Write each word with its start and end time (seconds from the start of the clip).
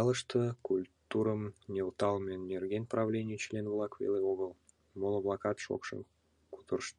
Ялыште 0.00 0.40
культурым 0.68 1.42
нӧлталме 1.72 2.34
нерген 2.50 2.84
правлений 2.92 3.40
член-влак 3.44 3.92
веле 4.02 4.20
огыл, 4.32 4.50
моло-влакат 4.98 5.56
шокшын 5.64 6.00
кутырышт. 6.54 6.96